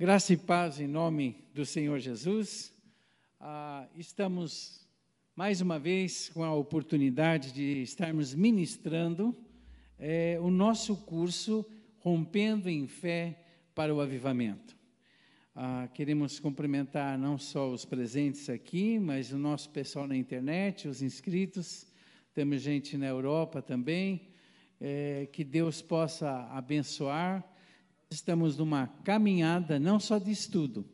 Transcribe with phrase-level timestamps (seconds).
[0.00, 2.72] Graça e paz em nome do Senhor Jesus.
[3.40, 4.86] Ah, estamos
[5.34, 9.36] mais uma vez com a oportunidade de estarmos ministrando
[9.98, 11.66] é, o nosso curso
[11.98, 14.76] Rompendo em Fé para o Avivamento.
[15.52, 21.02] Ah, queremos cumprimentar não só os presentes aqui, mas o nosso pessoal na internet, os
[21.02, 21.88] inscritos.
[22.32, 24.28] Temos gente na Europa também.
[24.80, 27.44] É, que Deus possa abençoar
[28.10, 30.84] estamos numa caminhada não só de estudo,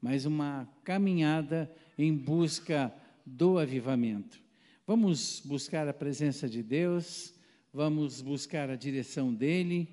[0.00, 2.92] mas uma caminhada em busca
[3.24, 4.40] do avivamento.
[4.86, 7.34] Vamos buscar a presença de Deus,
[7.72, 9.88] vamos buscar a direção dele,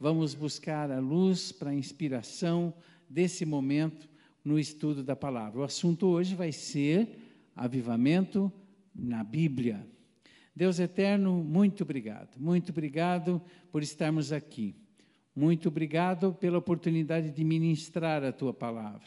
[0.00, 2.72] vamos buscar a luz para a inspiração
[3.08, 4.08] desse momento
[4.42, 5.60] no estudo da palavra.
[5.60, 7.18] O assunto hoje vai ser
[7.54, 8.50] avivamento
[8.94, 9.86] na Bíblia.
[10.56, 14.74] Deus eterno, muito obrigado, muito obrigado por estarmos aqui.
[15.38, 19.06] Muito obrigado pela oportunidade de ministrar a tua palavra.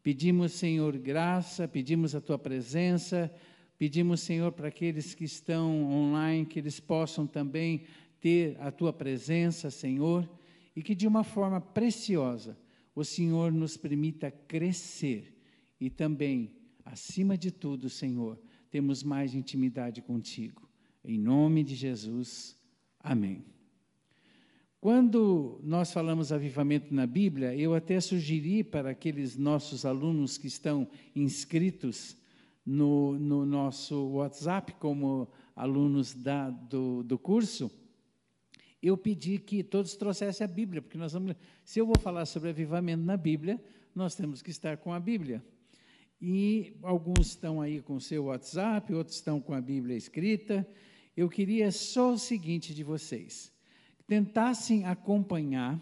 [0.00, 3.34] Pedimos, Senhor, graça, pedimos a tua presença,
[3.76, 7.82] pedimos, Senhor, para aqueles que estão online, que eles possam também
[8.20, 10.30] ter a tua presença, Senhor,
[10.76, 12.56] e que de uma forma preciosa
[12.94, 15.36] o Senhor nos permita crescer
[15.80, 16.52] e também,
[16.84, 18.38] acima de tudo, Senhor,
[18.70, 20.70] temos mais intimidade contigo.
[21.04, 22.56] Em nome de Jesus.
[23.00, 23.55] Amém.
[24.86, 30.86] Quando nós falamos avivamento na Bíblia, eu até sugeri para aqueles nossos alunos que estão
[31.12, 32.16] inscritos
[32.64, 37.68] no, no nosso WhatsApp, como alunos da, do, do curso,
[38.80, 41.34] eu pedi que todos trouxessem a Bíblia, porque nós vamos.
[41.64, 43.60] Se eu vou falar sobre avivamento na Bíblia,
[43.92, 45.44] nós temos que estar com a Bíblia.
[46.22, 50.64] E alguns estão aí com o seu WhatsApp, outros estão com a Bíblia escrita.
[51.16, 53.55] Eu queria só o seguinte de vocês
[54.06, 55.80] tentassem acompanhar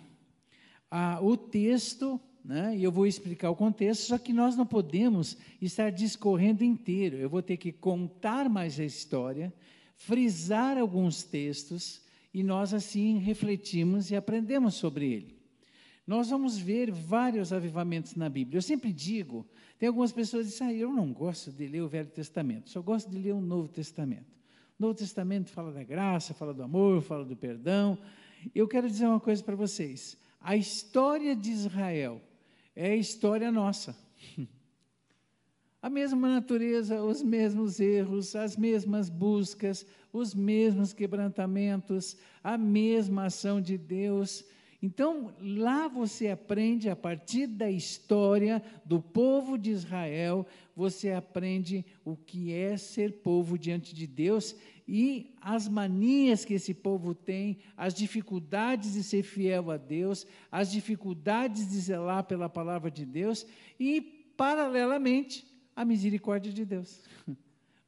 [0.90, 5.36] ah, o texto, né, e eu vou explicar o contexto, só que nós não podemos
[5.60, 7.16] estar discorrendo inteiro.
[7.16, 9.52] Eu vou ter que contar mais a história,
[9.96, 12.02] frisar alguns textos,
[12.32, 15.44] e nós assim refletimos e aprendemos sobre ele.
[16.06, 18.58] Nós vamos ver vários avivamentos na Bíblia.
[18.58, 19.46] Eu sempre digo,
[19.78, 22.82] tem algumas pessoas que dizem, ah, eu não gosto de ler o Velho Testamento, só
[22.82, 24.34] gosto de ler o Novo Testamento.
[24.78, 27.96] O Novo Testamento fala da graça, fala do amor, fala do perdão.
[28.52, 32.20] Eu quero dizer uma coisa para vocês: a história de Israel
[32.74, 33.96] é a história nossa.
[35.80, 43.60] A mesma natureza, os mesmos erros, as mesmas buscas, os mesmos quebrantamentos, a mesma ação
[43.60, 44.46] de Deus.
[44.84, 50.46] Então, lá você aprende, a partir da história do povo de Israel,
[50.76, 54.54] você aprende o que é ser povo diante de Deus
[54.86, 60.70] e as manias que esse povo tem, as dificuldades de ser fiel a Deus, as
[60.70, 63.46] dificuldades de zelar pela palavra de Deus
[63.80, 64.02] e,
[64.36, 67.00] paralelamente, a misericórdia de Deus.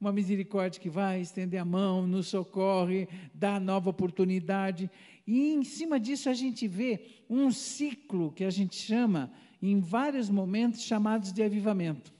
[0.01, 4.91] Uma misericórdia que vai estender a mão, nos socorre, dá nova oportunidade.
[5.27, 10.31] E em cima disso a gente vê um ciclo que a gente chama, em vários
[10.31, 12.15] momentos, chamados de avivamento.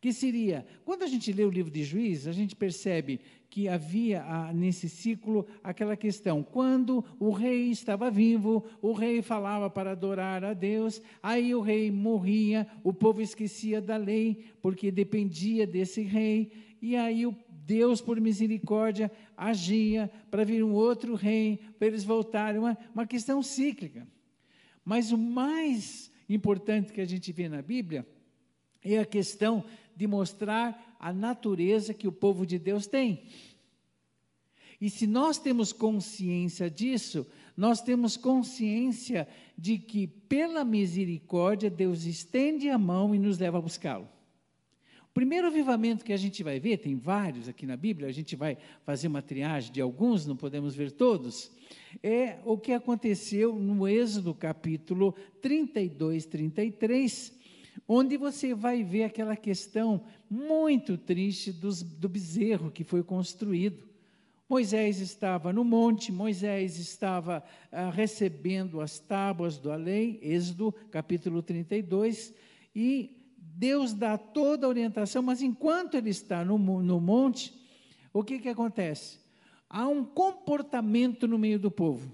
[0.00, 4.22] Que seria, quando a gente lê o livro de Juízes, a gente percebe que havia
[4.22, 10.44] ah, nesse ciclo aquela questão: quando o rei estava vivo, o rei falava para adorar
[10.44, 16.52] a Deus, aí o rei morria, o povo esquecia da lei, porque dependia desse rei,
[16.80, 17.34] e aí o
[17.68, 23.42] Deus, por misericórdia, agia para vir um outro rei, para eles voltarem, uma, uma questão
[23.42, 24.08] cíclica.
[24.82, 28.08] Mas o mais importante que a gente vê na Bíblia
[28.82, 29.62] é a questão
[29.94, 33.24] de mostrar a natureza que o povo de Deus tem.
[34.80, 42.70] E se nós temos consciência disso, nós temos consciência de que, pela misericórdia, Deus estende
[42.70, 44.08] a mão e nos leva a buscá-lo
[45.18, 48.56] primeiro avivamento que a gente vai ver, tem vários aqui na Bíblia, a gente vai
[48.84, 51.50] fazer uma triagem de alguns, não podemos ver todos,
[52.00, 55.12] é o que aconteceu no Êxodo capítulo
[55.42, 57.32] 32, 33,
[57.88, 63.88] onde você vai ver aquela questão muito triste dos, do bezerro que foi construído.
[64.48, 67.42] Moisés estava no monte, Moisés estava
[67.72, 72.32] ah, recebendo as tábuas da lei, Êxodo capítulo 32,
[72.72, 73.17] e
[73.58, 77.52] Deus dá toda a orientação, mas enquanto ele está no, no monte,
[78.12, 79.18] o que, que acontece?
[79.68, 82.08] Há um comportamento no meio do povo,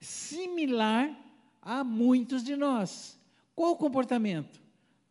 [0.00, 1.10] similar
[1.60, 3.18] a muitos de nós.
[3.52, 4.62] Qual o comportamento?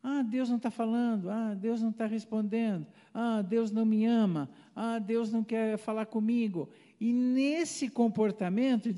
[0.02, 4.50] Ah, Deus não está falando, ah, Deus não está respondendo, ah, Deus não me ama,
[4.74, 6.70] ah, Deus não quer falar comigo.
[7.02, 8.90] E nesse comportamento,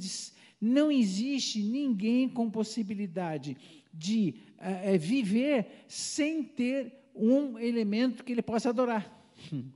[0.62, 3.58] não existe ninguém com possibilidade
[3.92, 9.12] de é, viver sem ter um elemento que ele possa adorar.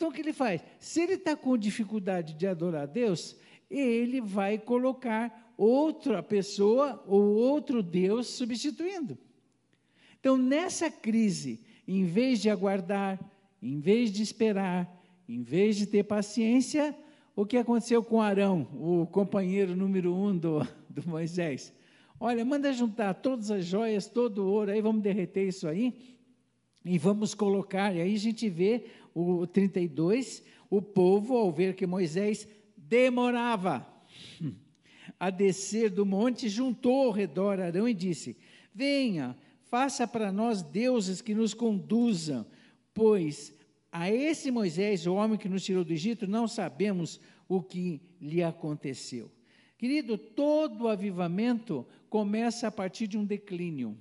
[0.00, 0.62] Então, o que ele faz?
[0.78, 3.36] Se ele está com dificuldade de adorar a Deus,
[3.70, 9.18] ele vai colocar outra pessoa ou outro Deus substituindo.
[10.18, 13.20] Então, nessa crise, em vez de aguardar,
[13.62, 14.90] em vez de esperar,
[15.28, 16.96] em vez de ter paciência,
[17.36, 21.74] o que aconteceu com Arão, o companheiro número um do, do Moisés?
[22.22, 26.18] Olha, manda juntar todas as joias, todo o ouro, aí vamos derreter isso aí
[26.84, 27.96] e vamos colocar.
[27.96, 28.84] E aí a gente vê
[29.14, 32.46] o 32, o povo, ao ver que Moisés
[32.76, 33.86] demorava
[35.18, 38.36] a descer do monte, juntou ao redor Arão e disse:
[38.74, 42.44] Venha, faça para nós deuses que nos conduzam,
[42.92, 43.54] pois
[43.90, 47.18] a esse Moisés, o homem que nos tirou do Egito, não sabemos
[47.48, 49.30] o que lhe aconteceu.
[49.80, 53.96] Querido, todo avivamento começa a partir de um declínio,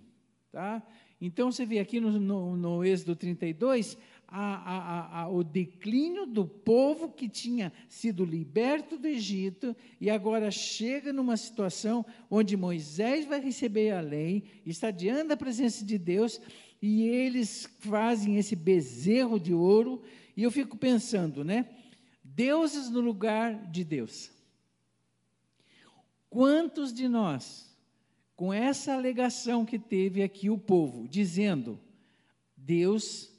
[0.52, 0.86] tá?
[1.22, 3.98] Então você vê aqui no, no, no Êxodo 32
[4.28, 10.52] a, a, a, o declínio do povo que tinha sido liberto do Egito e agora
[10.52, 16.42] chega numa situação onde Moisés vai receber a lei, está diante da presença de Deus
[16.82, 20.02] e eles fazem esse bezerro de ouro.
[20.36, 21.70] E eu fico pensando, né?
[22.22, 24.38] Deuses no lugar de Deus.
[26.30, 27.76] Quantos de nós,
[28.36, 31.80] com essa alegação que teve aqui o povo, dizendo,
[32.56, 33.34] Deus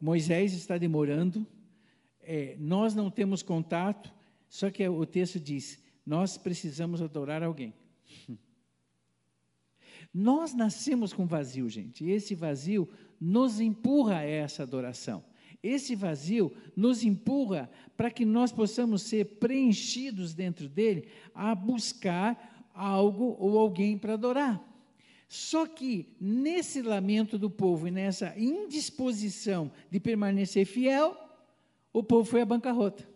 [0.00, 1.46] Moisés está demorando,
[2.20, 4.12] é, nós não temos contato,
[4.48, 7.74] só que o texto diz: nós precisamos adorar alguém.
[10.14, 12.88] Nós nascemos com vazio, gente, e esse vazio
[13.20, 15.22] nos empurra a essa adoração.
[15.66, 23.36] Esse vazio nos empurra para que nós possamos ser preenchidos dentro dele a buscar algo
[23.38, 24.62] ou alguém para adorar.
[25.28, 31.16] Só que nesse lamento do povo e nessa indisposição de permanecer fiel,
[31.92, 33.08] o povo foi à bancarrota.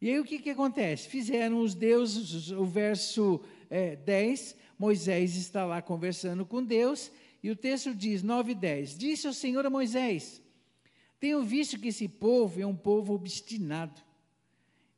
[0.00, 1.08] E aí o que, que acontece?
[1.08, 7.10] Fizeram os deuses, o verso é, 10, Moisés está lá conversando com Deus,
[7.42, 10.42] e o texto diz, 9 e 10, Disse o Senhor a Moisés,
[11.18, 14.00] tenho visto que esse povo é um povo obstinado.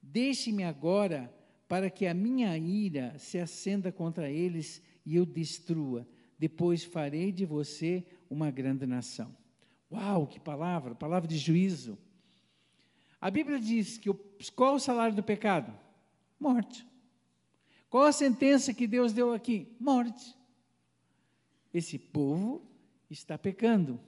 [0.02, 1.32] Deixe-me agora
[1.68, 6.06] para que a minha ira se acenda contra eles e eu destrua.
[6.38, 9.36] Depois farei de você uma grande nação.
[9.90, 11.98] Uau, que palavra, palavra de juízo.
[13.20, 14.14] A Bíblia diz que o,
[14.54, 15.72] qual o salário do pecado?
[16.38, 16.86] Morte.
[17.90, 19.74] Qual a sentença que Deus deu aqui?
[19.80, 20.36] Morte.
[21.72, 22.62] Esse povo
[23.10, 24.00] está pecando.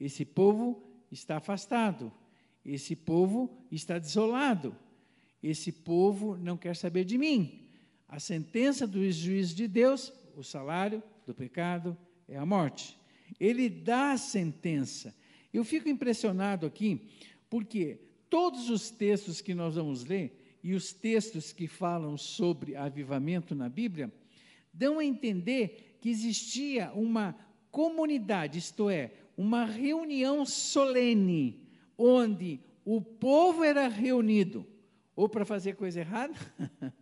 [0.00, 2.12] Esse povo está afastado.
[2.64, 4.76] Esse povo está desolado.
[5.42, 7.68] Esse povo não quer saber de mim.
[8.08, 11.96] A sentença do juízo de Deus o salário do pecado
[12.28, 12.98] é a morte.
[13.40, 15.14] Ele dá a sentença.
[15.52, 17.08] Eu fico impressionado aqui,
[17.48, 17.98] porque
[18.28, 23.68] todos os textos que nós vamos ler e os textos que falam sobre avivamento na
[23.68, 24.12] Bíblia
[24.72, 27.34] dão a entender que existia uma
[27.70, 31.60] comunidade, isto é, uma reunião solene,
[31.96, 34.66] onde o povo era reunido,
[35.14, 36.34] ou para fazer coisa errada,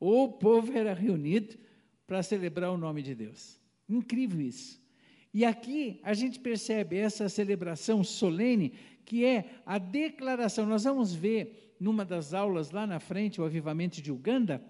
[0.00, 1.56] ou o povo era reunido
[2.06, 3.60] para celebrar o nome de Deus.
[3.88, 4.82] Incrível isso.
[5.32, 8.72] E aqui a gente percebe essa celebração solene,
[9.04, 10.64] que é a declaração.
[10.64, 14.64] Nós vamos ver numa das aulas lá na frente, o avivamento de Uganda,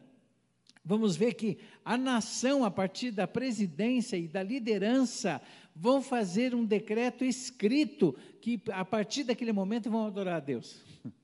[0.84, 5.40] vamos ver que a nação, a partir da presidência e da liderança,
[5.74, 10.80] vão fazer um decreto escrito que a partir daquele momento vão adorar a Deus.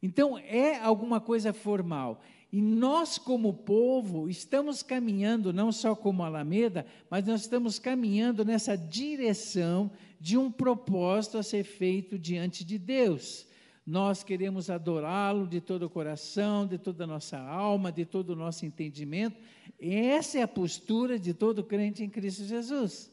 [0.00, 2.22] Então é alguma coisa formal.
[2.52, 8.76] E nós, como povo, estamos caminhando, não só como Alameda, mas nós estamos caminhando nessa
[8.76, 9.90] direção
[10.20, 13.47] de um propósito a ser feito diante de Deus.
[13.88, 18.36] Nós queremos adorá-lo de todo o coração, de toda a nossa alma, de todo o
[18.36, 19.40] nosso entendimento.
[19.80, 23.10] Essa é a postura de todo crente em Cristo Jesus.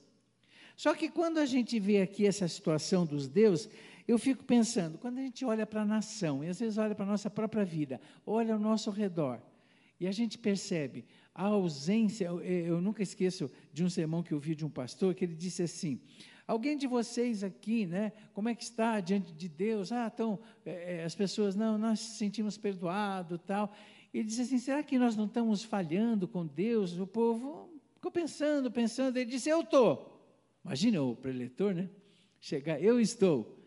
[0.75, 3.70] Só que quando a gente vê aqui essa situação dos deuses,
[4.05, 7.05] eu fico pensando, quando a gente olha para a nação, e às vezes olha para
[7.05, 9.39] a nossa própria vida, olha ao nosso redor,
[9.98, 14.41] e a gente percebe a ausência, eu, eu nunca esqueço de um sermão que eu
[14.41, 16.01] de um pastor, que ele disse assim,
[16.48, 18.12] Alguém de vocês aqui, né?
[18.32, 19.92] Como é que está diante de Deus?
[19.92, 23.74] Ah, então, é, as pessoas, não, nós nos sentimos perdoados, tal.
[24.14, 27.00] Ele disse assim, será que nós não estamos falhando com Deus?
[27.00, 29.18] O povo ficou pensando, pensando.
[29.18, 30.12] Ele disse, eu estou.
[30.64, 31.90] Imagina o preletor, né?
[32.40, 33.60] Chegar, eu estou.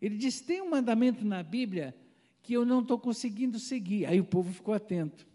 [0.00, 1.96] Ele disse: tem um mandamento na Bíblia
[2.42, 4.06] que eu não estou conseguindo seguir.
[4.06, 5.26] Aí o povo ficou atento.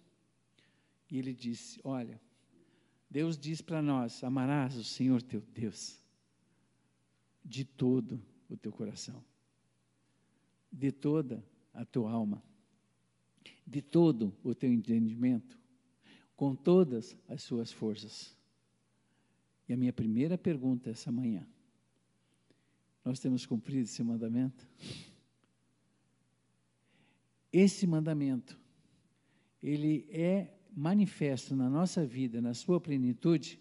[1.09, 2.21] E ele disse: Olha,
[3.09, 6.02] Deus diz para nós: amarás o Senhor teu Deus
[7.43, 9.23] de todo o teu coração,
[10.71, 12.43] de toda a tua alma,
[13.65, 15.57] de todo o teu entendimento,
[16.35, 18.35] com todas as suas forças.
[19.67, 21.47] E a minha primeira pergunta essa manhã:
[23.03, 24.67] nós temos cumprido esse mandamento?
[27.51, 28.59] Esse mandamento,
[29.61, 33.59] ele é manifesto na nossa vida, na sua plenitude,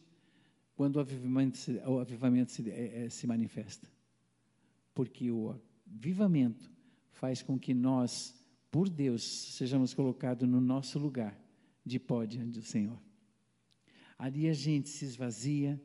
[0.74, 3.88] quando o avivamento se, o avivamento se, é, é, se manifesta.
[4.94, 5.54] Porque o
[5.86, 6.70] avivamento
[7.10, 8.34] faz com que nós,
[8.70, 11.38] por Deus, sejamos colocados no nosso lugar
[11.84, 13.00] de pó diante do Senhor.
[14.18, 15.80] Ali a gente se esvazia,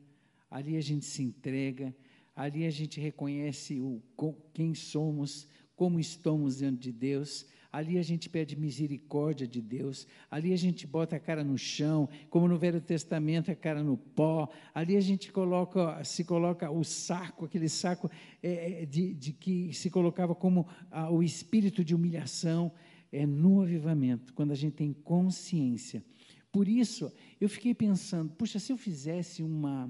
[0.50, 1.94] ali a gente se entrega,
[2.34, 4.02] ali a gente reconhece o,
[4.52, 7.46] quem somos, como estamos diante de Deus,
[7.78, 12.08] ali a gente pede misericórdia de Deus, ali a gente bota a cara no chão,
[12.28, 16.82] como no Velho Testamento a cara no pó, ali a gente coloca, se coloca o
[16.82, 18.10] saco, aquele saco
[18.42, 22.72] é, é de, de, que se colocava como ah, o espírito de humilhação,
[23.12, 26.02] é no avivamento, quando a gente tem consciência.
[26.50, 29.88] Por isso, eu fiquei pensando, puxa, se eu fizesse uma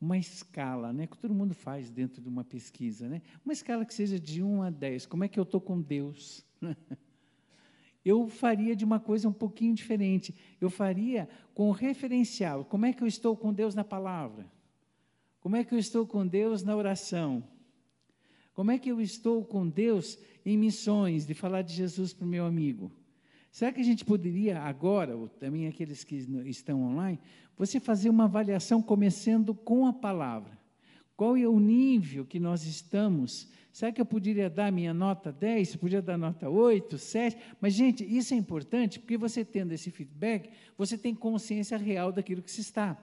[0.00, 3.20] uma escala, né, que todo mundo faz dentro de uma pesquisa, né?
[3.44, 5.04] Uma escala que seja de 1 a 10.
[5.04, 6.42] Como é que eu estou com Deus?
[8.04, 10.34] eu faria de uma coisa um pouquinho diferente.
[10.60, 12.64] Eu faria com referencial.
[12.64, 14.50] Como é que eu estou com Deus na palavra?
[15.40, 17.42] Como é que eu estou com Deus na oração?
[18.52, 22.28] Como é que eu estou com Deus em missões, de falar de Jesus para o
[22.28, 22.92] meu amigo?
[23.50, 26.16] Será que a gente poderia agora, ou também aqueles que
[26.46, 27.18] estão online,
[27.56, 30.59] você fazer uma avaliação começando com a palavra?
[31.20, 33.46] Qual é o nível que nós estamos?
[33.70, 35.76] Será que eu poderia dar minha nota 10?
[35.76, 37.36] Podia dar nota 8, 7?
[37.60, 40.48] Mas, gente, isso é importante porque você tendo esse feedback,
[40.78, 42.96] você tem consciência real daquilo que se está.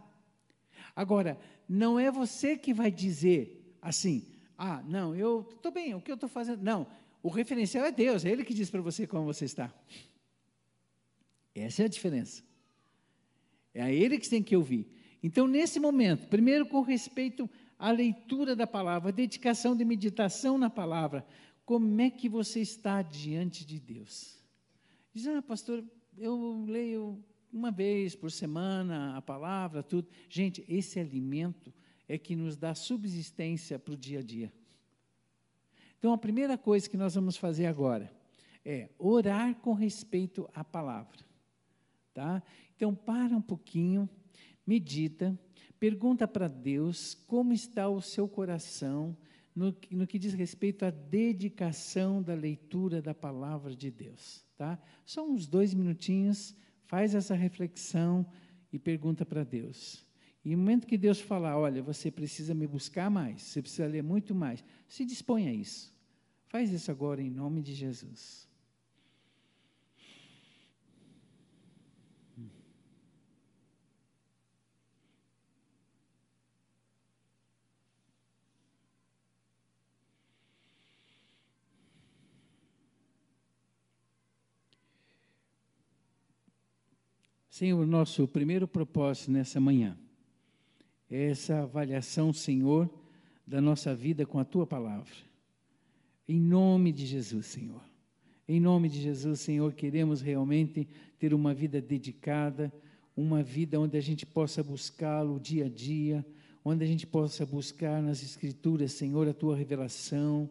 [0.96, 4.26] Agora, não é você que vai dizer assim,
[4.58, 6.64] ah, não, eu estou bem, o que eu estou fazendo?
[6.64, 6.88] Não,
[7.22, 9.72] o referencial é Deus, é Ele que diz para você como você está.
[11.54, 12.44] Essa é a diferença.
[13.76, 14.88] É a ele que tem que ouvir.
[15.22, 17.48] Então, nesse momento, primeiro com respeito
[17.78, 21.26] à leitura da palavra, a dedicação de meditação na palavra,
[21.66, 24.38] como é que você está diante de Deus?
[25.14, 25.84] Diz, ah, pastor,
[26.18, 30.08] eu leio uma vez por semana a palavra, tudo.
[30.30, 31.74] Gente, esse alimento
[32.08, 34.52] é que nos dá subsistência para o dia a dia.
[36.00, 38.12] Então, a primeira coisa que nós vamos fazer agora
[38.64, 41.26] é orar com respeito à palavra.
[42.14, 42.42] Tá?
[42.76, 44.10] Então, para um pouquinho,
[44.66, 45.38] medita,
[45.80, 49.16] pergunta para Deus como está o seu coração
[49.56, 54.46] no, no, que diz respeito à dedicação da leitura da palavra de Deus.
[54.56, 54.80] Tá?
[55.04, 56.56] Só uns dois minutinhos,
[56.86, 58.26] faz essa reflexão
[58.72, 60.06] e pergunta para Deus.
[60.46, 64.04] E no momento que Deus falar, olha, você precisa me buscar mais, você precisa ler
[64.04, 65.94] muito mais, se dispõe a isso.
[66.46, 68.48] Faz isso agora em nome de Jesus.
[87.58, 89.98] Senhor, nosso primeiro propósito nessa manhã
[91.10, 92.88] é essa avaliação, Senhor,
[93.48, 95.12] da nossa vida com a tua palavra.
[96.28, 97.82] Em nome de Jesus, Senhor.
[98.48, 100.88] Em nome de Jesus, Senhor, queremos realmente
[101.18, 102.72] ter uma vida dedicada,
[103.16, 106.24] uma vida onde a gente possa buscá-lo dia a dia,
[106.64, 110.48] onde a gente possa buscar nas Escrituras, Senhor, a tua revelação,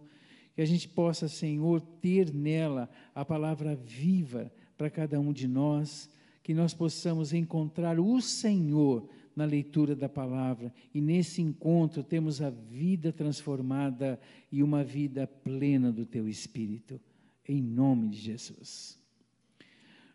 [0.57, 6.11] que a gente possa, Senhor, ter nela a palavra viva para cada um de nós
[6.47, 12.51] que nós possamos encontrar o Senhor na leitura da palavra e nesse encontro temos a
[12.51, 14.17] vida transformada
[14.53, 17.01] e uma vida plena do teu Espírito,
[17.49, 18.97] em nome de Jesus.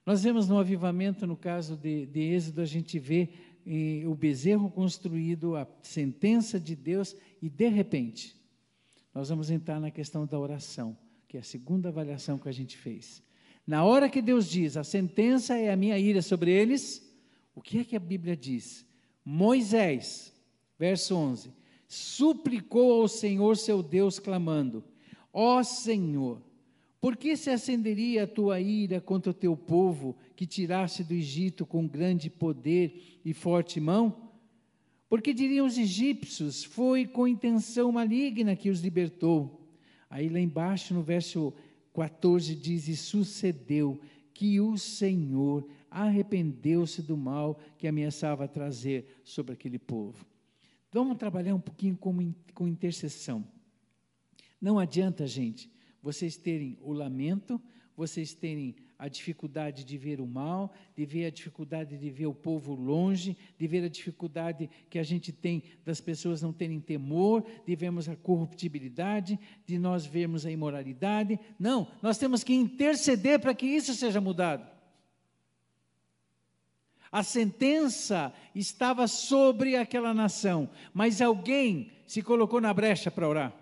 [0.05, 3.27] Nós vemos no avivamento, no caso de, de Êxodo, a gente vê
[3.67, 8.37] eh, o bezerro construído, a sentença de Deus, e de repente,
[9.13, 10.97] nós vamos entrar na questão da oração,
[11.27, 13.21] que é a segunda avaliação que a gente fez.
[13.65, 17.07] Na hora que Deus diz, a sentença é a minha ira sobre eles,
[17.55, 18.85] o que é que a Bíblia diz?
[19.23, 20.33] Moisés,
[20.77, 21.51] verso 11,
[21.87, 24.83] suplicou ao Senhor seu Deus, clamando:
[25.31, 26.41] Ó oh Senhor,
[26.99, 31.65] por que se acenderia a tua ira contra o teu povo, que tiraste do Egito
[31.65, 34.31] com grande poder e forte mão?
[35.09, 39.67] Porque diriam os egípcios: Foi com intenção maligna que os libertou.
[40.09, 41.53] Aí lá embaixo, no verso
[41.93, 43.99] 14 diz: E sucedeu
[44.33, 50.25] que o Senhor arrependeu-se do mal que ameaçava trazer sobre aquele povo.
[50.91, 53.45] Vamos trabalhar um pouquinho com, com intercessão.
[54.59, 55.71] Não adianta, gente,
[56.01, 57.61] vocês terem o lamento,
[57.95, 62.35] vocês terem a dificuldade de ver o mal, de ver a dificuldade de ver o
[62.35, 67.43] povo longe, de ver a dificuldade que a gente tem das pessoas não terem temor,
[67.65, 71.39] de vermos a corruptibilidade, de nós vermos a imoralidade.
[71.59, 74.69] Não, nós temos que interceder para que isso seja mudado.
[77.11, 83.55] A sentença estava sobre aquela nação, mas alguém se colocou na brecha para orar.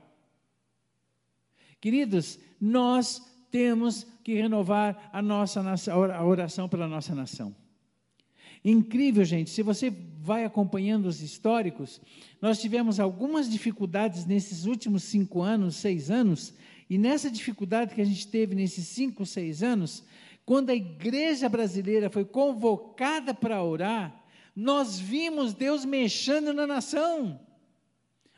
[1.79, 7.55] Queridos, nós temos que renovar a nossa a oração pela nossa nação.
[8.63, 9.89] Incrível, gente, se você
[10.21, 12.01] vai acompanhando os históricos,
[12.41, 16.53] nós tivemos algumas dificuldades nesses últimos cinco anos, seis anos,
[16.89, 20.03] e nessa dificuldade que a gente teve nesses cinco, seis anos,
[20.45, 24.25] quando a igreja brasileira foi convocada para orar,
[24.55, 27.39] nós vimos Deus mexendo na nação.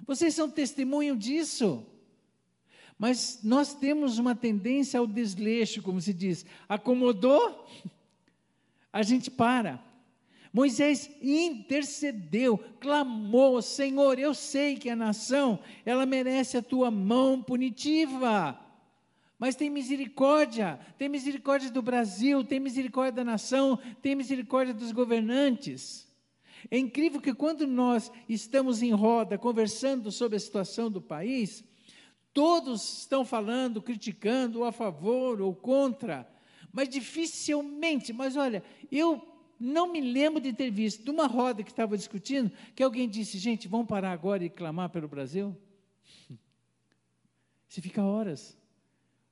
[0.05, 1.85] Vocês são testemunho disso.
[3.01, 6.45] Mas nós temos uma tendência ao desleixo, como se diz.
[6.69, 7.67] Acomodou,
[8.93, 9.83] a gente para.
[10.53, 18.55] Moisés intercedeu, clamou: Senhor, eu sei que a nação, ela merece a tua mão punitiva.
[19.39, 26.07] Mas tem misericórdia, tem misericórdia do Brasil, tem misericórdia da nação, tem misericórdia dos governantes.
[26.69, 31.63] É incrível que quando nós estamos em roda conversando sobre a situação do país,
[32.33, 36.27] Todos estão falando, criticando, a favor ou contra,
[36.71, 39.27] mas dificilmente, mas olha, eu
[39.59, 43.37] não me lembro de ter visto, de uma roda que estava discutindo, que alguém disse,
[43.37, 45.55] gente, vamos parar agora e clamar pelo Brasil?
[47.67, 48.57] Você fica horas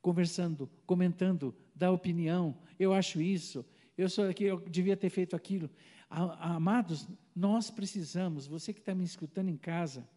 [0.02, 3.66] conversando, comentando, dá opinião, eu acho isso,
[3.98, 5.70] eu sou aqui, eu devia ter feito aquilo.
[6.10, 10.08] Amados, nós precisamos, você que está me escutando em casa,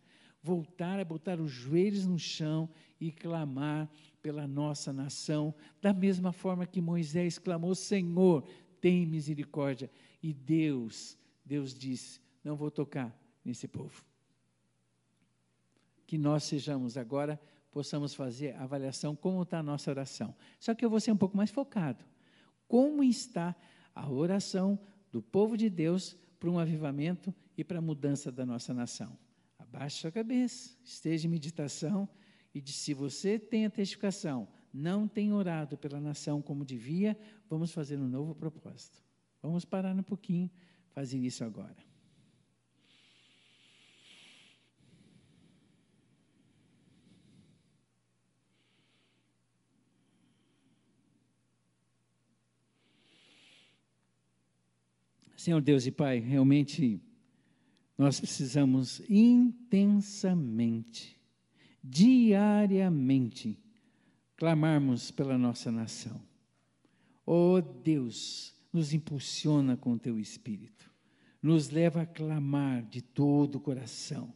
[0.42, 2.69] voltar a botar os joelhos no chão
[3.00, 3.88] e clamar
[4.21, 8.45] pela nossa nação, da mesma forma que Moisés clamou: Senhor,
[8.80, 9.90] tem misericórdia.
[10.23, 14.04] E Deus, Deus disse: Não vou tocar nesse povo.
[16.06, 17.40] Que nós sejamos agora,
[17.71, 20.34] possamos fazer a avaliação como está a nossa oração.
[20.60, 22.04] Só que eu vou ser um pouco mais focado.
[22.69, 23.54] Como está
[23.95, 24.78] a oração
[25.10, 29.17] do povo de Deus para um avivamento e para a mudança da nossa nação?
[29.73, 32.06] Baixe a cabeça, esteja em meditação
[32.54, 37.73] e de, se você tem a testificação, não tem orado pela nação como devia, vamos
[37.73, 39.02] fazer um novo propósito.
[39.41, 40.50] Vamos parar um pouquinho,
[40.91, 41.76] fazer isso agora.
[55.35, 57.00] Senhor Deus e Pai, realmente
[57.97, 61.17] nós precisamos intensamente,
[61.83, 63.59] diariamente,
[64.37, 66.21] clamarmos pela nossa nação.
[67.25, 70.91] Oh Deus, nos impulsiona com o teu espírito,
[71.41, 74.33] nos leva a clamar de todo o coração,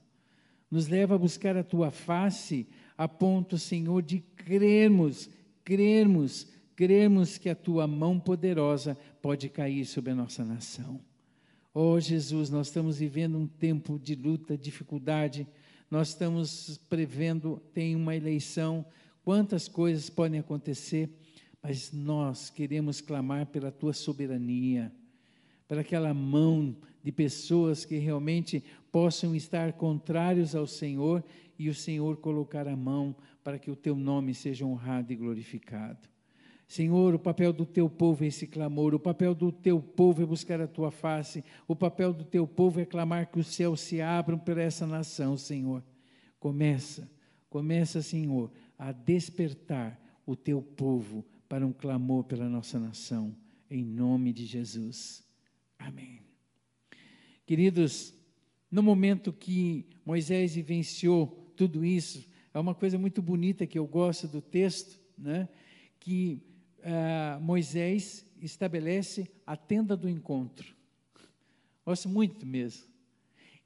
[0.70, 5.28] nos leva a buscar a tua face, a ponto, Senhor, de crermos,
[5.64, 11.00] crermos, crermos que a tua mão poderosa pode cair sobre a nossa nação.
[11.78, 15.46] Oh Jesus, nós estamos vivendo um tempo de luta, dificuldade,
[15.90, 18.82] nós estamos prevendo, tem uma eleição,
[19.22, 21.10] quantas coisas podem acontecer,
[21.62, 24.90] mas nós queremos clamar pela tua soberania,
[25.68, 31.22] para aquela mão de pessoas que realmente possam estar contrários ao Senhor
[31.58, 36.15] e o Senhor colocar a mão para que o teu nome seja honrado e glorificado.
[36.66, 40.26] Senhor, o papel do teu povo é esse clamor, o papel do teu povo é
[40.26, 44.00] buscar a tua face, o papel do teu povo é clamar que os céus se
[44.00, 45.82] abram para essa nação, Senhor.
[46.40, 47.08] Começa,
[47.48, 53.34] começa, Senhor, a despertar o teu povo para um clamor pela nossa nação,
[53.70, 55.24] em nome de Jesus.
[55.78, 56.20] Amém.
[57.46, 58.12] Queridos,
[58.68, 64.26] no momento que Moisés vivenciou tudo isso, é uma coisa muito bonita que eu gosto
[64.26, 65.48] do texto, né?
[66.00, 66.42] Que
[66.86, 70.74] uh, Moisés estabelece a tenda do encontro.
[71.84, 72.86] Gosto muito mesmo.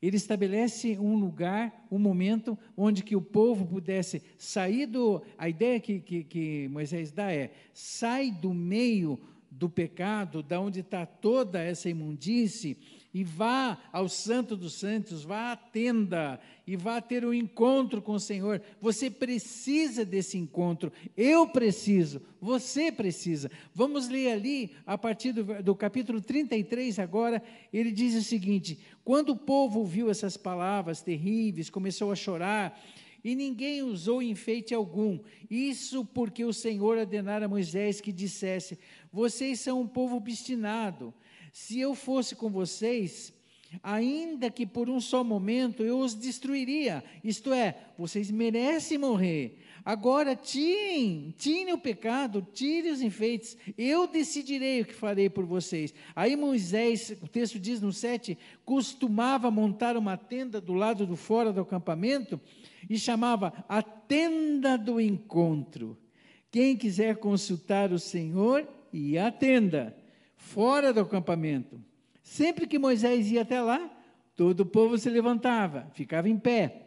[0.00, 5.22] Ele estabelece um lugar, um momento onde que o povo pudesse sair do.
[5.37, 10.80] A ideia que, que, que Moisés dá é: sai do meio do pecado, da onde
[10.80, 12.78] está toda essa imundície,
[13.12, 18.12] e vá ao Santo dos Santos, vá à tenda e vá ter um encontro com
[18.12, 18.62] o Senhor.
[18.80, 20.92] Você precisa desse encontro.
[21.16, 23.50] Eu preciso, você precisa.
[23.74, 29.30] Vamos ler ali, a partir do, do capítulo 33, agora, ele diz o seguinte: quando
[29.30, 32.80] o povo ouviu essas palavras terríveis, começou a chorar
[33.22, 35.18] e ninguém usou enfeite algum.
[35.50, 38.78] Isso porque o Senhor ordenara a Moisés que dissesse:
[39.12, 41.12] Vocês são um povo obstinado.
[41.52, 43.32] Se eu fosse com vocês,
[43.82, 47.04] ainda que por um só momento eu os destruiria.
[47.22, 49.58] Isto é, vocês merecem morrer.
[49.84, 55.94] Agora tirem, tirem o pecado, tirem os enfeites, eu decidirei o que farei por vocês.
[56.14, 61.52] Aí Moisés, o texto diz no 7, costumava montar uma tenda do lado do fora
[61.52, 62.38] do acampamento
[62.88, 65.96] e chamava a tenda do encontro.
[66.50, 69.96] Quem quiser consultar o Senhor, ia à tenda,
[70.37, 71.81] fora do acampamento.
[72.22, 73.90] Sempre que Moisés ia até lá,
[74.37, 76.87] todo o povo se levantava, ficava em pé,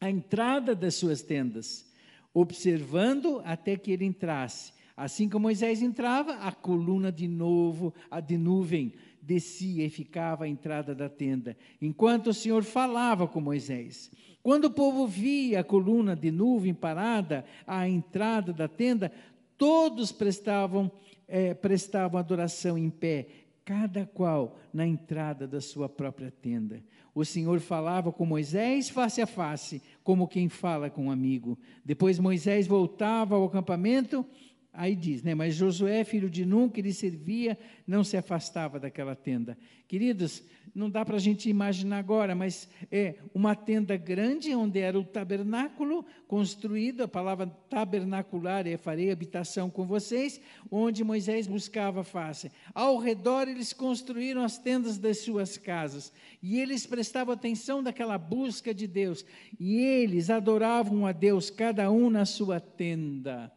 [0.00, 1.90] à entrada das suas tendas,
[2.34, 4.72] observando até que ele entrasse.
[4.96, 10.48] Assim que Moisés entrava, a coluna de novo, a de nuvem, descia e ficava à
[10.48, 14.10] entrada da tenda, enquanto o Senhor falava com Moisés.
[14.42, 19.12] Quando o povo via a coluna de nuvem parada à entrada da tenda,
[19.56, 20.90] todos prestavam,
[21.32, 23.26] é, prestavam adoração em pé,
[23.64, 26.84] cada qual na entrada da sua própria tenda.
[27.14, 31.58] O Senhor falava com Moisés face a face, como quem fala com um amigo.
[31.82, 34.26] Depois Moisés voltava ao acampamento
[34.74, 35.34] Aí diz, né?
[35.34, 39.58] Mas Josué, filho de Nun, que lhe servia, não se afastava daquela tenda.
[39.86, 40.42] Queridos,
[40.74, 45.04] não dá para a gente imaginar agora, mas é uma tenda grande, onde era o
[45.04, 52.50] tabernáculo construído, a palavra tabernacular é farei habitação com vocês, onde Moisés buscava face.
[52.72, 56.10] Ao redor eles construíram as tendas das suas casas,
[56.42, 59.22] e eles prestavam atenção daquela busca de Deus,
[59.60, 63.52] e eles adoravam a Deus, cada um na sua tenda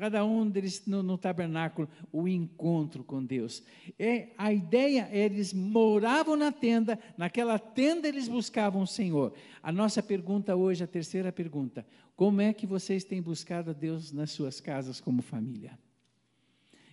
[0.00, 3.62] cada um deles no, no, tabernáculo, o encontro com Deus.
[3.98, 9.34] É, a ideia é eles moravam na tenda, naquela tenda eles buscavam o Senhor.
[9.62, 11.86] A nossa pergunta hoje, a terceira pergunta:
[12.16, 15.78] como é que vocês têm buscado a Deus nas suas casas como família?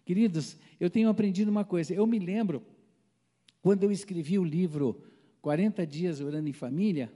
[0.03, 1.93] Queridos, eu tenho aprendido uma coisa.
[1.93, 2.61] Eu me lembro,
[3.61, 5.01] quando eu escrevi o livro
[5.41, 7.11] 40 Dias Orando em Família,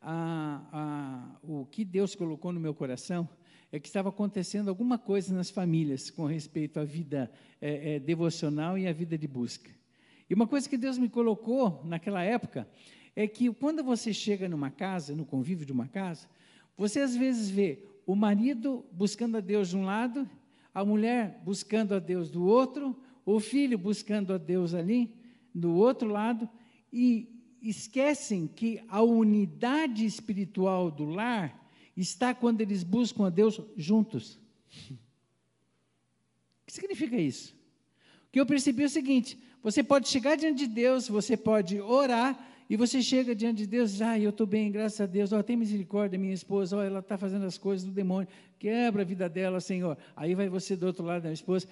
[0.00, 3.28] a, a, o que Deus colocou no meu coração
[3.72, 8.78] é que estava acontecendo alguma coisa nas famílias com respeito à vida é, é, devocional
[8.78, 9.70] e à vida de busca.
[10.28, 12.68] E uma coisa que Deus me colocou naquela época
[13.14, 16.28] é que quando você chega numa casa, no convívio de uma casa,
[16.76, 20.28] você às vezes vê o marido buscando a Deus de um lado,
[20.74, 25.12] a mulher buscando a Deus do outro, o filho buscando a Deus ali,
[25.54, 26.48] do outro lado,
[26.92, 27.28] e
[27.60, 31.65] esquecem que a unidade espiritual do lar
[31.96, 34.38] está quando eles buscam a Deus juntos.
[34.90, 37.54] O que significa isso?
[38.28, 41.80] O que eu percebi é o seguinte: você pode chegar diante de Deus, você pode
[41.80, 45.40] orar, e você chega diante de Deus, ah, eu estou bem, graças a Deus, oh,
[45.42, 48.28] tem misericórdia, minha esposa, oh, ela está fazendo as coisas do demônio,
[48.58, 49.96] quebra a vida dela, Senhor.
[50.16, 51.68] Aí vai você do outro lado da esposa,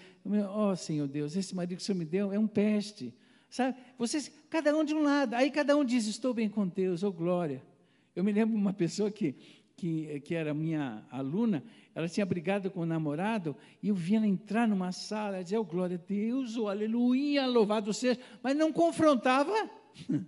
[0.55, 3.13] oh, Senhor Deus, esse marido que o Senhor me deu é um peste.
[3.51, 3.77] Sabe?
[3.99, 7.13] Vocês, cada um de um lado, aí cada um diz, estou bem com Deus, oh
[7.13, 7.61] glória.
[8.15, 9.35] Eu me lembro de uma pessoa que
[9.77, 14.27] que, que era minha aluna, ela tinha brigado com o namorado, e eu via ela
[14.27, 19.53] entrar numa sala, dizer, oh, glória a Deus, oh, aleluia, louvado seja, mas não confrontava.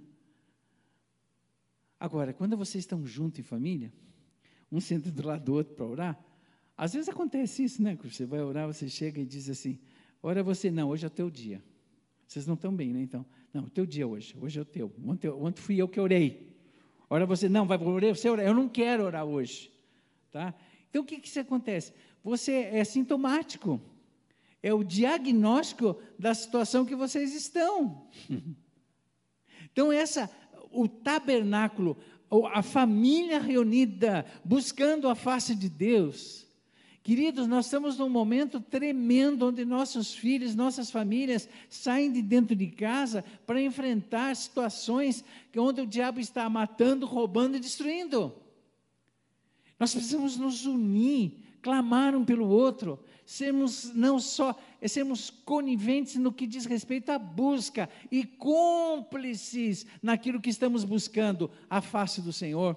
[1.98, 3.92] Agora, quando vocês estão juntos em família,
[4.70, 6.24] um senta do lado do outro para orar,
[6.76, 7.96] às vezes acontece isso, né?
[8.02, 9.78] Você vai orar, você chega e diz assim,
[10.22, 11.62] ora você, não, hoje é o teu dia.
[12.26, 13.00] Vocês não estão bem, né?
[13.00, 14.92] Então, não, o teu dia hoje, hoje é o teu.
[15.04, 16.45] Ontem, ontem fui eu que orei.
[17.08, 18.46] Ora você, não, vai orar, você orar.
[18.46, 19.70] Eu não quero orar hoje.
[20.30, 20.54] Tá?
[20.90, 21.92] Então, o que, que acontece?
[22.22, 23.80] Você é sintomático.
[24.62, 28.08] É o diagnóstico da situação que vocês estão.
[29.72, 30.30] Então, essa,
[30.70, 31.98] o tabernáculo,
[32.54, 36.45] a família reunida, buscando a face de Deus,
[37.06, 42.66] Queridos, nós estamos num momento tremendo onde nossos filhos, nossas famílias saem de dentro de
[42.66, 45.24] casa para enfrentar situações
[45.56, 48.34] onde o diabo está matando, roubando e destruindo.
[49.78, 56.32] Nós precisamos nos unir, clamar um pelo outro, sermos não só, é sermos coniventes no
[56.32, 62.76] que diz respeito à busca e cúmplices naquilo que estamos buscando, a face do Senhor.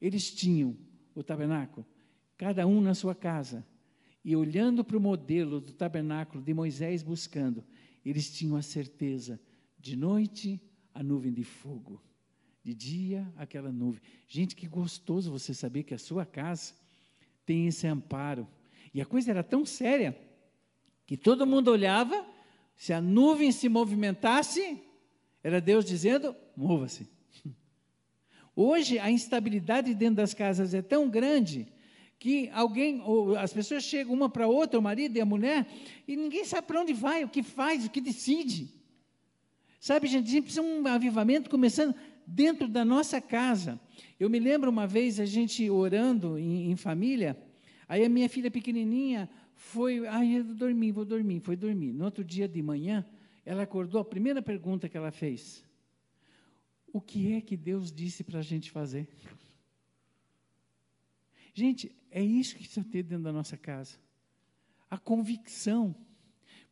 [0.00, 0.76] Eles tinham
[1.14, 1.86] o tabernáculo
[2.36, 3.64] cada um na sua casa.
[4.24, 7.64] e olhando para o modelo do tabernáculo de Moisés buscando,
[8.04, 9.40] eles tinham a certeza:
[9.78, 10.60] de noite
[10.94, 12.02] a nuvem de fogo,
[12.62, 14.02] de dia aquela nuvem.
[14.28, 16.74] Gente, que gostoso você saber que a sua casa
[17.44, 18.46] tem esse amparo.
[18.94, 20.16] E a coisa era tão séria
[21.06, 22.26] que todo mundo olhava,
[22.76, 24.82] se a nuvem se movimentasse,
[25.42, 27.08] era Deus dizendo: mova-se.
[28.54, 31.66] Hoje a instabilidade dentro das casas é tão grande
[32.22, 33.02] que alguém,
[33.36, 35.66] as pessoas chegam uma para outra, o marido e a mulher,
[36.06, 38.72] e ninguém sabe para onde vai, o que faz, o que decide.
[39.80, 43.80] Sabe, gente, a gente precisa um avivamento começando dentro da nossa casa.
[44.20, 47.36] Eu me lembro uma vez a gente orando em, em família,
[47.88, 51.92] aí a minha filha pequenininha foi, ai, eu vou dormir, vou dormir, foi dormir.
[51.92, 53.04] No outro dia de manhã,
[53.44, 55.64] ela acordou, a primeira pergunta que ela fez:
[56.92, 59.08] O que é que Deus disse para a gente fazer?
[61.54, 63.96] Gente, é isso que precisa ter dentro da nossa casa.
[64.90, 65.94] A convicção.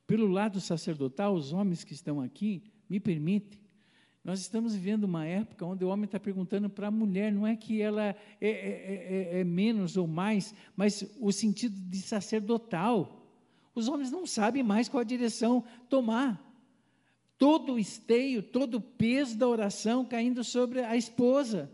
[0.07, 3.61] Pelo lado sacerdotal, os homens que estão aqui, me permitem,
[4.23, 7.57] nós estamos vivendo uma época onde o homem está perguntando para a mulher, não é
[7.57, 13.17] que ela é, é, é, é, é, menos ou mais, mas o sentido de sacerdotal.
[13.75, 16.47] Os homens não sabem mais qual a direção tomar.
[17.39, 21.71] Todo o esteio, todo o peso da oração caindo sobre a esposa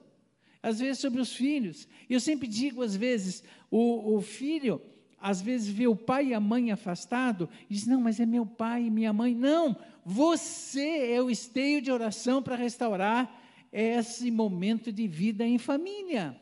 [0.67, 1.87] às vezes sobre os filhos.
[2.11, 4.83] Eu sempre digo, às vezes, o, o filho,
[5.17, 8.45] às vezes vê o pai e a mãe afastado, e diz: Não, mas é meu
[8.45, 9.33] pai e minha mãe.
[9.33, 16.37] Não, você é o esteio de oração para restaurar esse momento de vida em família.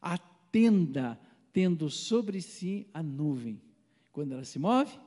[0.00, 1.20] Atenda,
[1.52, 3.60] tendo sobre si a nuvem.
[4.10, 4.98] Quando ela se move,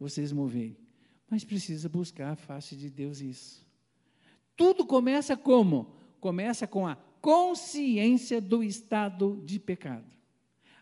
[0.00, 0.76] vocês movem.
[1.30, 3.64] Mas precisa buscar a face de Deus isso.
[4.56, 5.94] Tudo começa como?
[6.18, 6.96] Começa com a
[7.26, 10.06] consciência do estado de pecado.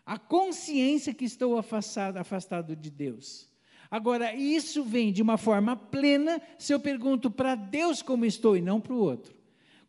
[0.05, 3.49] A consciência que estou afastado, afastado de Deus.
[3.89, 8.61] Agora, isso vem de uma forma plena se eu pergunto para Deus como estou e
[8.61, 9.33] não para o outro.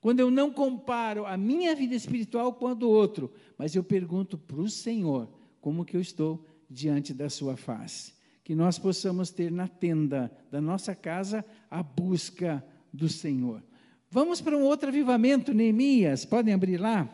[0.00, 4.38] Quando eu não comparo a minha vida espiritual com a do outro, mas eu pergunto
[4.38, 5.28] para o Senhor
[5.60, 8.14] como que eu estou diante da sua face.
[8.42, 13.62] Que nós possamos ter na tenda da nossa casa a busca do Senhor.
[14.10, 17.12] Vamos para um outro avivamento, Neemias, podem abrir lá?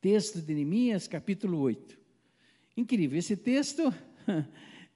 [0.00, 1.96] Texto de Neemias, capítulo 8.
[2.76, 3.94] Incrível, esse texto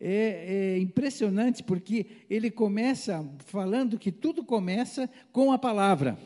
[0.00, 6.18] é, é, impressionante porque ele começa falando que tudo começa com a palavra.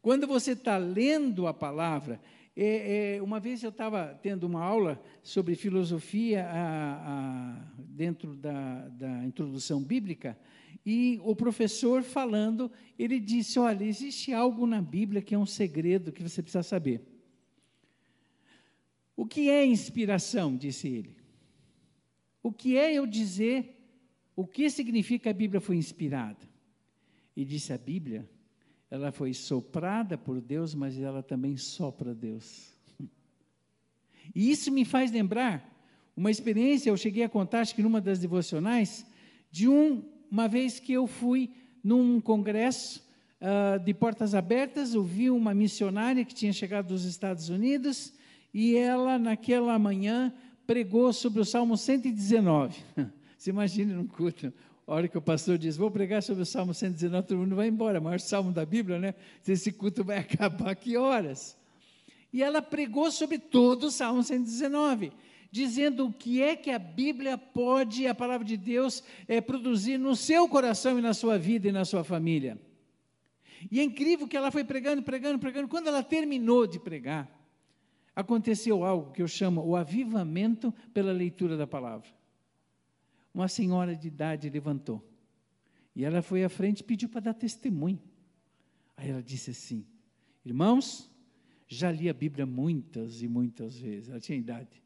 [0.00, 2.18] Quando você está lendo a palavra,
[2.56, 8.88] é, é, uma vez eu estava tendo uma aula sobre filosofia a, a, dentro da,
[8.88, 10.38] da introdução bíblica,
[10.84, 16.12] e o professor falando, ele disse: Olha, existe algo na Bíblia que é um segredo
[16.12, 17.02] que você precisa saber.
[19.16, 20.56] O que é inspiração?
[20.56, 21.16] disse ele.
[22.42, 23.78] O que é eu dizer
[24.34, 26.48] o que significa a Bíblia foi inspirada?
[27.36, 28.28] E disse: A Bíblia,
[28.90, 32.72] ela foi soprada por Deus, mas ela também sopra Deus.
[34.34, 35.68] E isso me faz lembrar
[36.16, 39.04] uma experiência, eu cheguei a contar, acho que numa das devocionais,
[39.50, 40.00] de um
[40.32, 41.50] uma vez que eu fui
[41.84, 43.06] num congresso
[43.38, 48.14] uh, de portas abertas, ouvi uma missionária que tinha chegado dos Estados Unidos
[48.54, 50.32] e ela, naquela manhã,
[50.66, 52.82] pregou sobre o Salmo 119.
[53.36, 54.50] Você imagina num culto,
[54.86, 57.68] a hora que o pastor diz, vou pregar sobre o Salmo 119, todo mundo vai
[57.68, 59.14] embora, o maior salmo da Bíblia, né?
[59.46, 61.58] Esse culto vai acabar, que horas?
[62.32, 65.12] E ela pregou sobre todo o Salmo 119
[65.52, 70.16] dizendo o que é que a Bíblia pode, a palavra de Deus, é, produzir no
[70.16, 72.58] seu coração e na sua vida e na sua família.
[73.70, 75.68] E é incrível que ela foi pregando, pregando, pregando.
[75.68, 77.30] Quando ela terminou de pregar,
[78.16, 82.08] aconteceu algo que eu chamo o avivamento pela leitura da palavra.
[83.34, 85.06] Uma senhora de idade levantou.
[85.94, 88.00] E ela foi à frente e pediu para dar testemunho.
[88.96, 89.86] Aí ela disse assim:
[90.46, 91.10] Irmãos,
[91.68, 94.08] já li a Bíblia muitas e muitas vezes.
[94.08, 94.81] Ela tinha idade.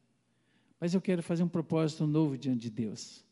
[0.81, 3.25] Mas eu quero fazer um propósito novo diante de Deus.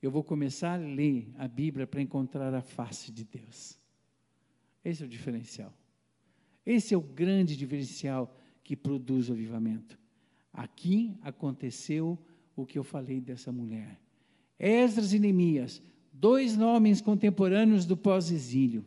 [0.00, 3.78] Eu vou começar a ler a Bíblia para encontrar a face de Deus.
[4.84, 5.72] Esse é o diferencial.
[6.64, 9.98] Esse é o grande diferencial que produz o avivamento.
[10.52, 12.18] Aqui aconteceu
[12.54, 14.00] o que eu falei dessa mulher.
[14.58, 18.84] Esdras e Neemias, dois nomes contemporâneos do pós-exílio.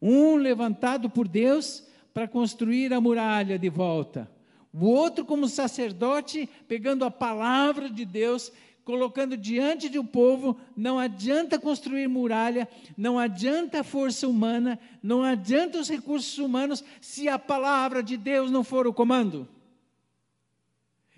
[0.00, 4.30] Um levantado por Deus para construir a muralha de volta
[4.72, 8.52] o outro, como sacerdote, pegando a palavra de Deus,
[8.84, 15.78] colocando diante de um povo, não adianta construir muralha, não adianta força humana, não adianta
[15.78, 19.46] os recursos humanos, se a palavra de Deus não for o comando.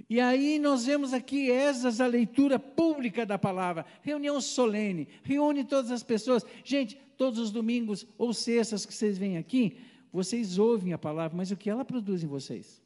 [0.09, 5.93] E aí nós vemos aqui Esdras, a leitura pública da palavra, reunião solene, reúne todas
[5.93, 6.45] as pessoas.
[6.65, 9.77] Gente, todos os domingos ou sextas que vocês vêm aqui,
[10.13, 12.83] vocês ouvem a palavra, mas o que ela produz em vocês?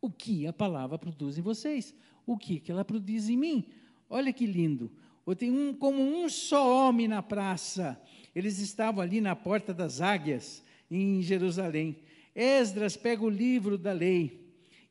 [0.00, 1.94] O que a palavra produz em vocês?
[2.26, 3.64] O que, que ela produz em mim?
[4.08, 4.90] Olha que lindo.
[5.26, 8.00] Eu tenho um, como um só homem na praça.
[8.34, 11.96] Eles estavam ali na porta das águias, em Jerusalém.
[12.34, 14.40] Esdras pega o livro da lei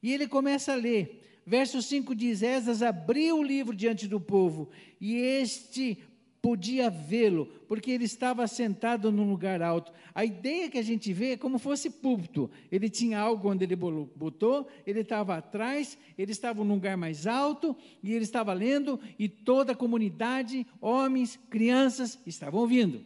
[0.01, 1.41] e ele começa a ler.
[1.45, 4.69] Verso 5 diz: Esdras abriu o livro diante do povo,
[5.01, 5.97] e este
[6.41, 9.91] podia vê-lo, porque ele estava sentado num lugar alto.
[10.13, 12.49] A ideia que a gente vê é como fosse púlpito.
[12.71, 17.75] Ele tinha algo onde ele botou, ele estava atrás, ele estava num lugar mais alto,
[18.01, 23.03] e ele estava lendo, e toda a comunidade, homens, crianças, estavam ouvindo.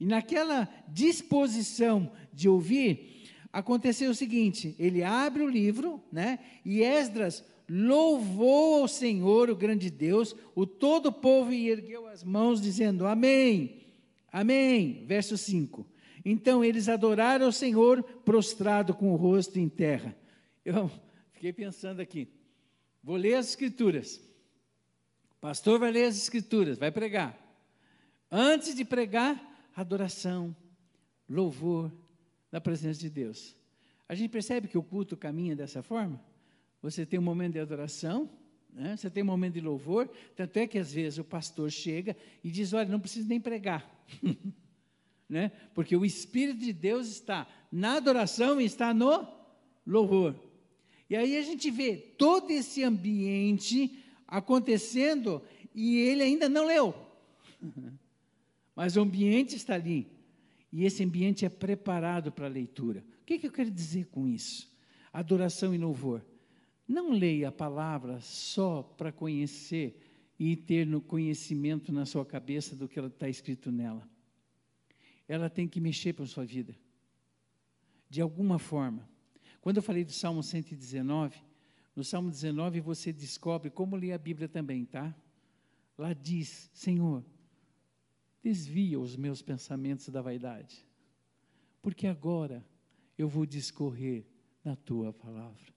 [0.00, 6.38] E naquela disposição de ouvir, aconteceu o seguinte: ele abre o livro, né?
[6.64, 12.24] E Esdras louvou ao Senhor, o grande Deus, o todo o povo e ergueu as
[12.24, 13.78] mãos, dizendo: Amém,
[14.32, 15.04] Amém.
[15.06, 15.86] Verso 5.
[16.24, 20.16] Então eles adoraram o Senhor, prostrado com o rosto em terra.
[20.64, 20.90] Eu
[21.32, 22.28] fiquei pensando aqui,
[23.02, 24.16] vou ler as Escrituras.
[25.30, 27.36] O pastor vai ler as Escrituras, vai pregar.
[28.30, 30.54] Antes de pregar, adoração,
[31.28, 31.90] louvor,
[32.52, 33.56] na presença de Deus.
[34.08, 36.20] A gente percebe que o culto caminha dessa forma?
[36.82, 38.30] Você tem um momento de adoração,
[38.72, 38.96] né?
[38.96, 42.50] você tem um momento de louvor, tanto é que às vezes o pastor chega e
[42.50, 43.88] diz: Olha, não precisa nem pregar.
[45.28, 45.50] né?
[45.74, 49.26] Porque o Espírito de Deus está na adoração e está no
[49.86, 50.34] louvor.
[51.10, 55.42] E aí a gente vê todo esse ambiente acontecendo
[55.74, 56.94] e ele ainda não leu.
[58.76, 60.06] Mas o ambiente está ali.
[60.72, 63.02] E esse ambiente é preparado para a leitura.
[63.22, 64.70] O que, que eu quero dizer com isso?
[65.12, 66.24] Adoração e louvor.
[66.88, 70.00] Não leia a palavra só para conhecer
[70.38, 74.08] e ter no conhecimento na sua cabeça do que está escrito nela.
[75.28, 76.74] Ela tem que mexer para a sua vida.
[78.08, 79.06] De alguma forma.
[79.60, 81.42] Quando eu falei do Salmo 119,
[81.94, 85.14] no Salmo 19 você descobre como ler a Bíblia também, tá?
[85.98, 87.22] Lá diz: Senhor,
[88.42, 90.86] desvia os meus pensamentos da vaidade,
[91.82, 92.64] porque agora
[93.18, 94.24] eu vou discorrer
[94.64, 95.74] na tua palavra.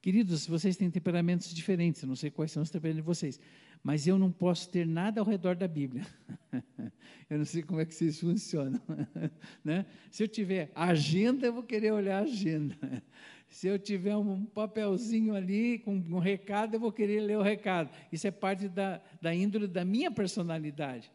[0.00, 3.40] Queridos, vocês têm temperamentos diferentes, não sei quais são os temperamentos de vocês,
[3.82, 6.06] mas eu não posso ter nada ao redor da Bíblia.
[7.28, 8.80] eu não sei como é que vocês funcionam.
[9.64, 9.86] né?
[10.08, 12.76] Se eu tiver agenda, eu vou querer olhar a agenda.
[13.48, 17.90] Se eu tiver um papelzinho ali com um recado, eu vou querer ler o recado.
[18.12, 21.10] Isso é parte da, da índole da minha personalidade.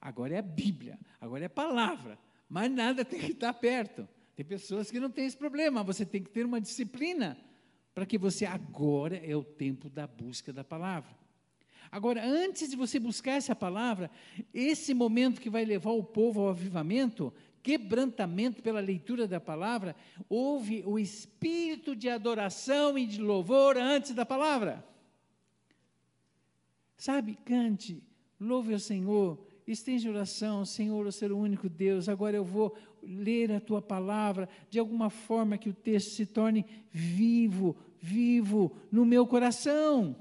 [0.00, 4.08] Agora é a Bíblia, agora é a palavra, mas nada tem que estar perto.
[4.34, 7.36] Tem pessoas que não têm esse problema, você tem que ter uma disciplina
[7.98, 11.10] para que você agora é o tempo da busca da palavra.
[11.90, 14.08] Agora, antes de você buscar essa palavra,
[14.54, 19.96] esse momento que vai levar o povo ao avivamento, quebrantamento pela leitura da palavra,
[20.28, 24.86] houve o espírito de adoração e de louvor antes da palavra.
[26.96, 28.00] Sabe, cante,
[28.38, 32.08] louve o Senhor, Estende oração, Senhor, o ser o único Deus.
[32.08, 36.64] Agora eu vou ler a tua palavra de alguma forma que o texto se torne
[36.90, 40.16] vivo, vivo no meu coração.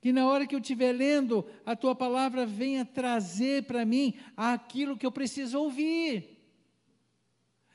[0.00, 4.96] Que na hora que eu estiver lendo, a tua palavra venha trazer para mim aquilo
[4.96, 6.38] que eu preciso ouvir.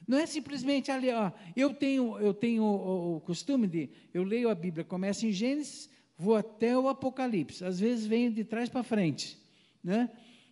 [0.08, 4.50] Não é simplesmente ali, ó, eu tenho, eu tenho o, o, costume de, eu leio
[4.50, 8.84] a Bíblia, começo em Gênesis, vou até o Apocalipse, às vezes venho de trás para
[8.84, 9.38] frente,
[9.84, 10.10] né?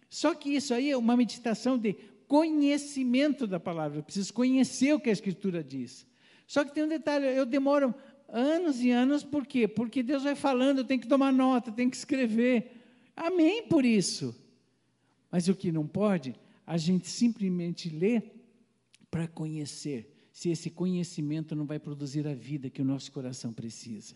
[0.09, 1.95] Só que isso aí é uma meditação de
[2.27, 3.99] conhecimento da palavra.
[3.99, 6.05] Eu preciso conhecer o que a Escritura diz.
[6.47, 7.95] Só que tem um detalhe, eu demoro
[8.33, 9.67] anos e anos, por quê?
[9.67, 12.71] Porque Deus vai falando, eu tenho que tomar nota, tenho que escrever.
[13.15, 14.35] Amém por isso.
[15.31, 18.23] Mas o que não pode, a gente simplesmente lê
[19.11, 24.15] para conhecer, se esse conhecimento não vai produzir a vida que o nosso coração precisa.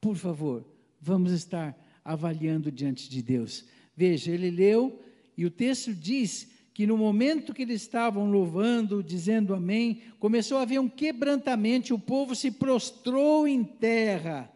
[0.00, 0.66] Por favor,
[0.98, 3.66] vamos estar avaliando diante de Deus.
[3.94, 5.02] Veja, ele leu
[5.36, 10.62] e o texto diz que no momento que eles estavam louvando, dizendo amém, começou a
[10.62, 14.50] haver um quebrantamento, o povo se prostrou em terra.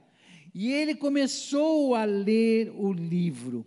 [0.53, 3.65] E ele começou a ler o livro.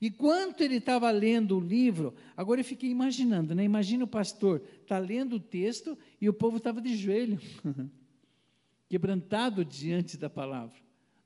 [0.00, 3.62] E quanto ele estava lendo o livro, agora eu fiquei imaginando, né?
[3.62, 7.38] Imagina o pastor está lendo o texto e o povo estava de joelho,
[8.90, 10.76] quebrantado diante da palavra,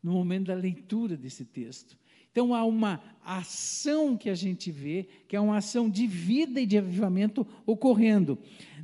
[0.02, 1.96] no momento da leitura desse texto.
[2.36, 6.66] Então há uma ação que a gente vê, que é uma ação de vida e
[6.66, 8.38] de avivamento ocorrendo.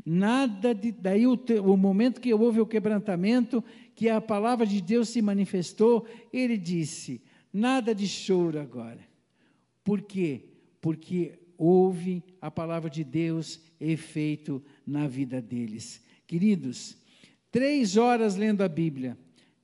[0.06, 3.62] Nada de, daí o, o momento que houve o quebrantamento,
[3.94, 7.20] que a palavra de Deus se manifestou, ele disse:
[7.52, 9.00] nada de choro agora.
[9.84, 10.46] Por quê?
[10.80, 16.02] Porque houve a palavra de Deus efeito na vida deles.
[16.26, 16.96] Queridos,
[17.50, 19.14] três horas lendo a Bíblia,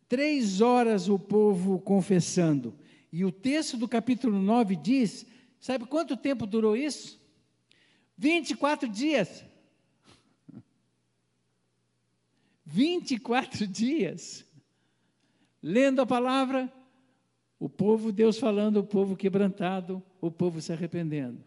[0.06, 2.74] três horas o povo confessando,
[3.12, 5.26] e o texto do capítulo 9 diz:
[5.58, 7.20] sabe quanto tempo durou isso?
[8.16, 9.44] 24 dias.
[12.64, 14.44] 24 dias.
[15.62, 16.72] Lendo a palavra,
[17.58, 21.42] o povo, Deus falando, o povo quebrantado, o povo se arrependendo.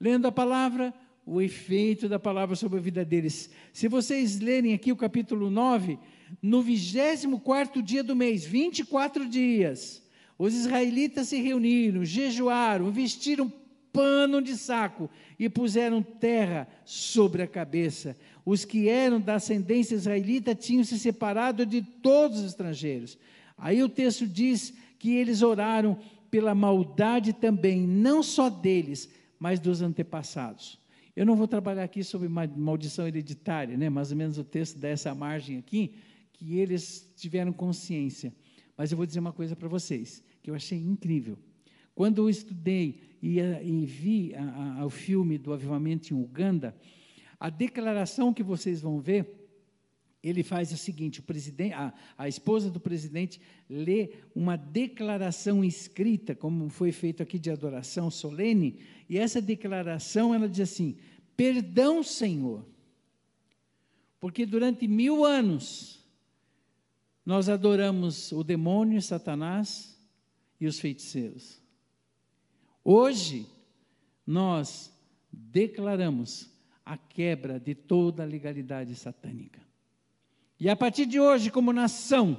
[0.00, 0.92] Lendo a palavra,
[1.24, 3.50] o efeito da palavra sobre a vida deles.
[3.72, 5.98] Se vocês lerem aqui o capítulo 9,
[6.40, 10.05] no 24 dia do mês, 24 dias,
[10.38, 13.52] os israelitas se reuniram, jejuaram, vestiram
[13.92, 15.08] pano de saco
[15.38, 18.14] e puseram terra sobre a cabeça.
[18.44, 23.18] Os que eram da ascendência israelita tinham se separado de todos os estrangeiros.
[23.56, 25.98] Aí o texto diz que eles oraram
[26.30, 29.08] pela maldade também, não só deles,
[29.38, 30.78] mas dos antepassados.
[31.14, 33.88] Eu não vou trabalhar aqui sobre maldição hereditária, né?
[33.88, 35.94] mais ou menos o texto dessa margem aqui,
[36.34, 38.34] que eles tiveram consciência.
[38.76, 41.38] Mas eu vou dizer uma coisa para vocês, que eu achei incrível.
[41.94, 46.76] Quando eu estudei e, e vi a, a, o filme do avivamento em Uganda,
[47.40, 49.46] a declaração que vocês vão ver
[50.28, 56.34] ele faz o seguinte: o presidente, a, a, esposa do presidente lê uma declaração escrita,
[56.34, 60.96] como foi feito aqui de adoração solene, e essa declaração ela diz assim:
[61.36, 62.66] Perdão, Senhor,
[64.18, 66.04] porque durante mil anos
[67.26, 70.00] nós adoramos o demônio, Satanás
[70.60, 71.60] e os feiticeiros.
[72.84, 73.48] Hoje
[74.24, 74.96] nós
[75.32, 76.48] declaramos
[76.84, 79.60] a quebra de toda a legalidade satânica.
[80.58, 82.38] E a partir de hoje, como nação,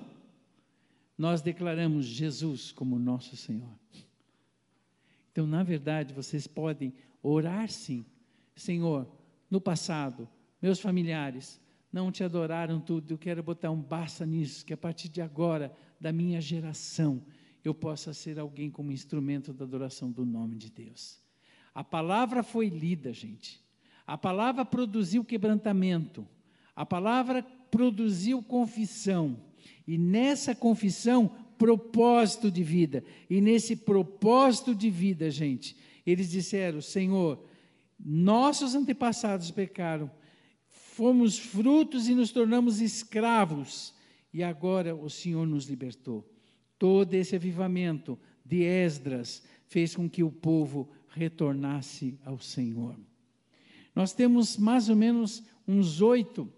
[1.17, 3.77] nós declaramos Jesus como nosso Senhor.
[5.31, 8.05] Então, na verdade, vocês podem orar sim.
[8.55, 9.05] Senhor,
[9.51, 10.29] no passado,
[10.61, 11.59] meus familiares
[11.91, 15.75] não te adoraram tudo, eu quero botar um basta nisso, que a partir de agora,
[15.99, 17.23] da minha geração,
[17.63, 21.19] eu possa ser alguém como instrumento da adoração do nome de Deus.
[21.73, 23.61] A palavra foi lida, gente.
[24.05, 26.27] A palavra produziu quebrantamento.
[26.75, 29.38] A palavra produziu confissão.
[29.85, 31.27] E nessa confissão,
[31.57, 33.03] propósito de vida.
[33.29, 35.75] E nesse propósito de vida, gente,
[36.05, 37.43] eles disseram: Senhor,
[37.99, 40.09] nossos antepassados pecaram,
[40.97, 43.93] fomos frutos e nos tornamos escravos,
[44.33, 46.27] e agora o Senhor nos libertou.
[46.79, 52.95] Todo esse avivamento de Esdras fez com que o povo retornasse ao Senhor.
[53.93, 56.51] Nós temos mais ou menos uns oito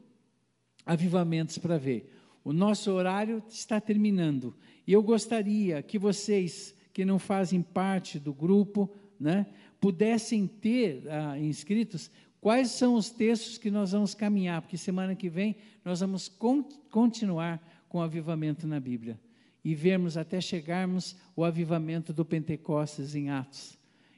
[0.85, 2.09] avivamentos para ver.
[2.41, 4.55] O nosso horário está terminando.
[4.87, 9.47] E eu gostaria que vocês, que não fazem parte do grupo, né,
[9.81, 12.09] pudessem ter ah, inscritos
[12.41, 16.63] quais são os textos que nós vamos caminhar, porque semana que vem nós vamos con
[16.89, 19.19] continuar com o avivamento na Bíblia
[19.63, 23.77] e vermos até chegarmos o avivamento do Pentecostes em Atos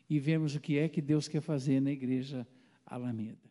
[0.10, 2.46] e vermos o que é que Deus quer fazer na igreja
[2.86, 3.51] Alameda.